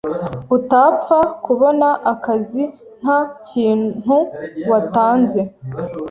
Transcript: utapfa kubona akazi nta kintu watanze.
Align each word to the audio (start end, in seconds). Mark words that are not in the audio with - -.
utapfa 0.55 1.17
kubona 1.45 1.87
akazi 2.13 2.63
nta 3.01 3.19
kintu 3.49 4.15
watanze. 4.69 5.41